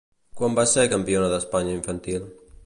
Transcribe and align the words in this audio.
Quan 0.39 0.55
va 0.59 0.63
ser 0.71 0.85
campiona 0.93 1.29
d'Espanya 1.35 1.77
infantil? 1.77 2.27